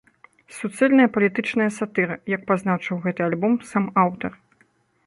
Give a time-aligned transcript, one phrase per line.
[0.59, 4.31] Суцэльная палітычная сатыра, як пазначыў гэты альбом сам аўтар.